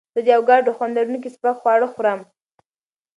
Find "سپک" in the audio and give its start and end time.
1.35-1.55